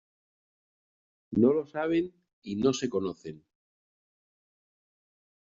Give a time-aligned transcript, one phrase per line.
[1.29, 2.11] No lo saben
[2.41, 3.45] y no se conocen.